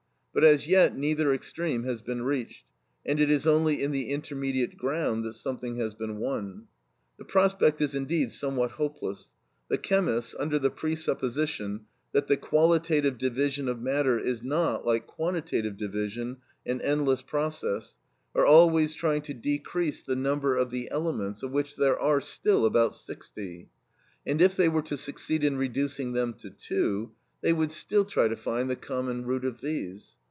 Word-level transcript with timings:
But 0.33 0.45
as 0.45 0.65
yet 0.65 0.97
neither 0.97 1.33
extreme 1.33 1.83
has 1.83 2.01
been 2.01 2.23
reached, 2.23 2.63
and 3.05 3.19
it 3.19 3.29
is 3.29 3.45
only 3.45 3.83
in 3.83 3.91
the 3.91 4.11
intermediate 4.11 4.77
ground 4.77 5.25
that 5.25 5.33
something 5.33 5.75
has 5.75 5.93
been 5.93 6.19
won. 6.19 6.67
The 7.19 7.25
prospect 7.25 7.81
is 7.81 7.93
indeed 7.95 8.31
somewhat 8.31 8.71
hopeless. 8.71 9.33
The 9.69 9.77
chemists, 9.77 10.33
under 10.39 10.57
the 10.57 10.69
presupposition 10.69 11.81
that 12.13 12.27
the 12.27 12.37
qualitative 12.37 13.17
division 13.17 13.67
of 13.67 13.81
matter 13.81 14.17
is 14.17 14.41
not, 14.41 14.85
like 14.85 15.05
quantitative 15.05 15.75
division, 15.75 16.37
an 16.65 16.79
endless 16.79 17.21
process, 17.21 17.97
are 18.33 18.45
always 18.45 18.93
trying 18.93 19.23
to 19.23 19.33
decrease 19.33 20.01
the 20.01 20.15
number 20.15 20.55
of 20.55 20.71
the 20.71 20.89
elements, 20.91 21.43
of 21.43 21.51
which 21.51 21.75
there 21.75 21.99
are 21.99 22.21
still 22.21 22.65
about 22.65 22.95
sixty; 22.95 23.67
and 24.25 24.41
if 24.41 24.55
they 24.55 24.69
were 24.69 24.81
to 24.83 24.95
succeed 24.95 25.43
in 25.43 25.57
reducing 25.57 26.13
them 26.13 26.31
to 26.35 26.49
two, 26.49 27.11
they 27.41 27.51
would 27.51 27.71
still 27.71 28.05
try 28.05 28.29
to 28.29 28.37
find 28.37 28.69
the 28.69 28.75
common 28.77 29.25
root 29.25 29.43
of 29.43 29.59
these. 29.59 30.11